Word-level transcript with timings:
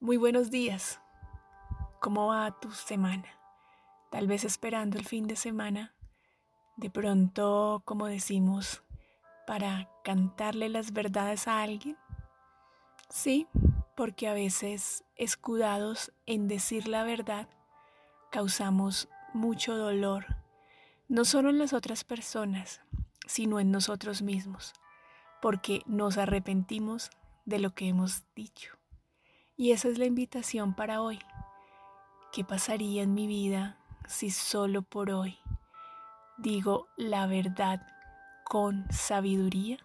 Muy 0.00 0.16
buenos 0.16 0.52
días. 0.52 1.00
¿Cómo 2.00 2.28
va 2.28 2.60
tu 2.60 2.70
semana? 2.70 3.26
Tal 4.12 4.28
vez 4.28 4.44
esperando 4.44 4.96
el 4.96 5.04
fin 5.04 5.26
de 5.26 5.34
semana. 5.34 5.92
De 6.76 6.88
pronto, 6.88 7.82
como 7.84 8.06
decimos, 8.06 8.84
para 9.44 9.90
cantarle 10.04 10.68
las 10.68 10.92
verdades 10.92 11.48
a 11.48 11.62
alguien. 11.62 11.98
Sí, 13.10 13.48
porque 13.96 14.28
a 14.28 14.34
veces, 14.34 15.02
escudados 15.16 16.12
en 16.26 16.46
decir 16.46 16.86
la 16.86 17.02
verdad, 17.02 17.48
causamos 18.30 19.08
mucho 19.34 19.76
dolor, 19.76 20.36
no 21.08 21.24
solo 21.24 21.50
en 21.50 21.58
las 21.58 21.72
otras 21.72 22.04
personas, 22.04 22.82
sino 23.26 23.58
en 23.58 23.72
nosotros 23.72 24.22
mismos, 24.22 24.74
porque 25.42 25.82
nos 25.86 26.18
arrepentimos 26.18 27.10
de 27.46 27.58
lo 27.58 27.74
que 27.74 27.88
hemos 27.88 28.22
dicho. 28.36 28.77
Y 29.60 29.72
esa 29.72 29.88
es 29.88 29.98
la 29.98 30.04
invitación 30.04 30.72
para 30.72 31.02
hoy. 31.02 31.18
¿Qué 32.32 32.44
pasaría 32.44 33.02
en 33.02 33.12
mi 33.12 33.26
vida 33.26 33.76
si 34.06 34.30
solo 34.30 34.82
por 34.82 35.10
hoy 35.10 35.36
digo 36.38 36.86
la 36.96 37.26
verdad 37.26 37.84
con 38.44 38.86
sabiduría? 38.92 39.78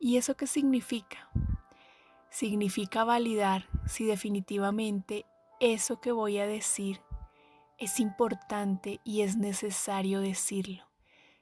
¿Y 0.00 0.16
eso 0.16 0.34
qué 0.34 0.46
significa? 0.46 1.28
Significa 2.30 3.04
validar 3.04 3.68
si 3.86 4.06
definitivamente 4.06 5.26
eso 5.60 6.00
que 6.00 6.10
voy 6.10 6.38
a 6.38 6.46
decir 6.46 7.02
es 7.76 8.00
importante 8.00 9.00
y 9.04 9.20
es 9.20 9.36
necesario 9.36 10.20
decirlo. 10.20 10.84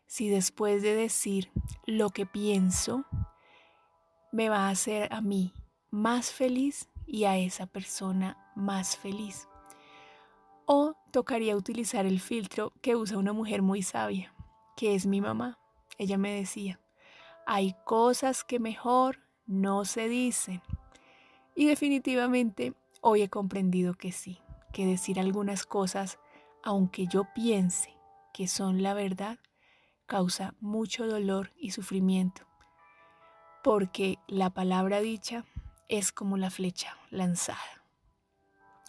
Si 0.07 0.29
después 0.29 0.83
de 0.83 0.97
decir 0.97 1.53
lo 1.87 2.11
que 2.11 2.27
pienso, 2.27 3.05
me 4.33 4.49
va 4.49 4.67
a 4.67 4.71
hacer 4.71 5.15
a 5.15 5.21
mí 5.21 5.55
más 5.93 6.33
feliz 6.33 6.89
y 7.07 7.25
a 7.25 7.37
esa 7.37 7.67
persona 7.67 8.37
más 8.55 8.97
feliz. 8.97 9.49
O 10.67 10.95
tocaría 11.11 11.57
utilizar 11.57 12.07
el 12.07 12.21
filtro 12.21 12.73
que 12.81 12.97
usa 12.97 13.19
una 13.19 13.33
mujer 13.33 13.63
muy 13.63 13.83
sabia, 13.83 14.35
que 14.77 14.95
es 14.95 15.07
mi 15.07 15.21
mamá. 15.21 15.59
Ella 15.99 16.19
me 16.19 16.35
decía, 16.35 16.81
hay 17.47 17.75
cosas 17.85 18.45
que 18.45 18.59
mejor 18.59 19.21
no 19.47 19.85
se 19.85 20.09
dicen. 20.09 20.63
Y 21.55 21.67
definitivamente 21.67 22.75
hoy 23.01 23.23
he 23.23 23.29
comprendido 23.29 23.95
que 23.95 24.11
sí, 24.11 24.39
que 24.73 24.87
decir 24.87 25.21
algunas 25.21 25.67
cosas, 25.67 26.19
aunque 26.63 27.07
yo 27.07 27.25
piense 27.35 27.95
que 28.33 28.49
son 28.49 28.83
la 28.83 28.95
verdad, 28.95 29.39
causa 30.07 30.55
mucho 30.61 31.07
dolor 31.07 31.53
y 31.57 31.71
sufrimiento, 31.71 32.43
porque 33.63 34.19
la 34.27 34.51
palabra 34.51 35.01
dicha 35.01 35.45
es 35.99 36.11
como 36.11 36.37
la 36.37 36.51
flecha 36.51 36.97
lanzada. 37.11 37.85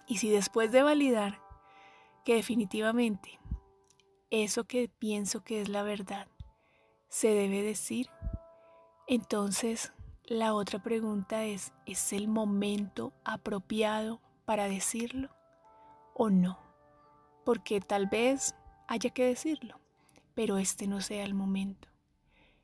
Y 0.08 0.18
si 0.18 0.30
después 0.30 0.72
de 0.72 0.84
validar 0.84 1.40
que 2.24 2.36
definitivamente 2.36 3.40
eso 4.32 4.66
que 4.66 4.90
pienso 4.90 5.44
que 5.44 5.62
es 5.62 5.70
la 5.70 5.84
verdad 5.84 6.28
se 7.08 7.30
debe 7.30 7.62
decir, 7.62 8.10
entonces 9.08 9.94
la 10.24 10.56
otra 10.56 10.82
pregunta 10.82 11.44
es, 11.44 11.74
¿es 11.86 12.12
el 12.12 12.28
momento 12.28 13.14
apropiado 13.24 14.20
para 14.46 14.68
decirlo 14.68 15.30
o 16.16 16.32
no? 16.32 16.58
Porque 17.46 17.82
tal 17.82 18.08
vez 18.08 18.56
haya 18.88 19.12
que 19.12 19.26
decirlo, 19.26 19.80
pero 20.34 20.58
este 20.58 20.88
no 20.88 21.02
sea 21.02 21.24
el 21.24 21.36
momento. 21.36 21.88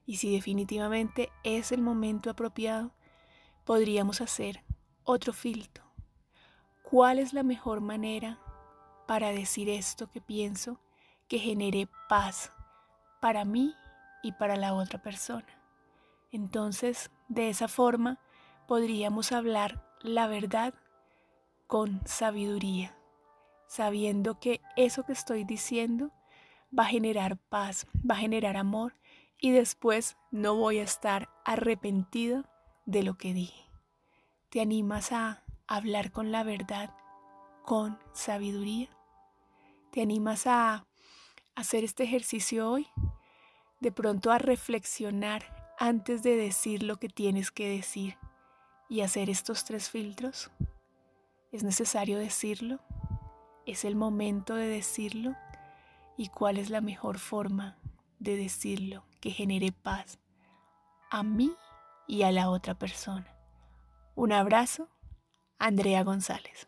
Y 0.07 0.17
si 0.17 0.33
definitivamente 0.33 1.31
es 1.43 1.71
el 1.71 1.83
momento 1.83 2.31
apropiado, 2.31 2.91
podríamos 3.65 4.21
hacer 4.21 4.63
otro 5.03 5.33
filtro. 5.33 5.83
¿Cuál 6.83 7.19
es 7.19 7.33
la 7.33 7.43
mejor 7.43 7.81
manera 7.81 8.39
para 9.07 9.29
decir 9.29 9.69
esto 9.69 10.11
que 10.11 10.21
pienso 10.21 10.79
que 11.27 11.39
genere 11.39 11.87
paz 12.09 12.51
para 13.21 13.45
mí 13.45 13.73
y 14.23 14.33
para 14.33 14.57
la 14.57 14.73
otra 14.73 15.01
persona? 15.01 15.47
Entonces, 16.31 17.11
de 17.27 17.49
esa 17.49 17.67
forma, 17.67 18.19
podríamos 18.67 19.31
hablar 19.31 19.85
la 20.01 20.27
verdad 20.27 20.73
con 21.67 22.01
sabiduría, 22.05 22.95
sabiendo 23.67 24.39
que 24.39 24.61
eso 24.75 25.03
que 25.03 25.13
estoy 25.13 25.43
diciendo 25.43 26.11
va 26.77 26.83
a 26.83 26.87
generar 26.87 27.37
paz, 27.37 27.87
va 28.09 28.15
a 28.15 28.19
generar 28.19 28.57
amor 28.57 28.95
y 29.39 29.51
después 29.51 30.17
no 30.31 30.55
voy 30.55 30.79
a 30.79 30.83
estar 30.83 31.29
arrepentido 31.45 32.45
de 32.85 33.03
lo 33.03 33.17
que 33.17 33.33
dije. 33.33 33.65
¿Te 34.49 34.61
animas 34.61 35.11
a 35.11 35.43
hablar 35.67 36.11
con 36.11 36.31
la 36.31 36.43
verdad, 36.43 36.93
con 37.63 37.99
sabiduría? 38.13 38.89
¿Te 39.91 40.01
animas 40.01 40.47
a 40.47 40.85
hacer 41.55 41.83
este 41.83 42.03
ejercicio 42.03 42.69
hoy? 42.69 42.87
De 43.79 43.91
pronto 43.91 44.31
a 44.31 44.37
reflexionar 44.37 45.73
antes 45.79 46.23
de 46.23 46.35
decir 46.35 46.83
lo 46.83 46.97
que 46.97 47.09
tienes 47.09 47.51
que 47.51 47.69
decir 47.69 48.17
y 48.89 49.01
hacer 49.01 49.29
estos 49.29 49.65
tres 49.65 49.89
filtros. 49.89 50.51
¿Es 51.51 51.63
necesario 51.63 52.19
decirlo? 52.19 52.79
¿Es 53.65 53.85
el 53.85 53.95
momento 53.95 54.55
de 54.55 54.67
decirlo? 54.67 55.35
¿Y 56.17 56.29
cuál 56.29 56.57
es 56.57 56.69
la 56.69 56.81
mejor 56.81 57.19
forma 57.19 57.77
de 58.19 58.35
decirlo 58.35 59.03
que 59.19 59.31
genere 59.31 59.71
paz 59.71 60.19
a 61.11 61.23
mí 61.23 61.51
y 62.11 62.23
a 62.23 62.31
la 62.33 62.49
otra 62.49 62.73
persona. 62.73 63.33
Un 64.15 64.33
abrazo, 64.33 64.89
Andrea 65.57 66.03
González. 66.03 66.67